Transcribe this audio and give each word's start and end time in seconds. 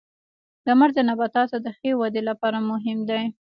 •لمر 0.67 0.89
د 0.95 0.99
نباتاتو 1.09 1.57
د 1.65 1.67
ښه 1.77 1.91
ودې 1.99 2.21
لپاره 2.29 2.57
مهم 2.71 2.99
دی. 3.09 3.23